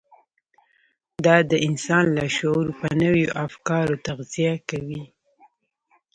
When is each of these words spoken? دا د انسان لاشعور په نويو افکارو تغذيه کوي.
دا 1.25 1.35
د 1.51 1.53
انسان 1.67 2.05
لاشعور 2.17 2.67
په 2.79 2.87
نويو 3.01 3.29
افکارو 3.45 4.01
تغذيه 4.05 4.53
کوي. 4.69 5.03